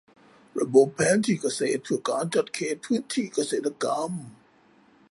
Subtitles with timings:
[0.59, 4.11] ระบบแผนที่เกษตรเพื่อการจัดเขตพื้นที่เกษตรกรรม